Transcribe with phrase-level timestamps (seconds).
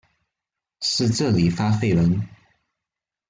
[0.81, 2.27] 是這裡發廢文？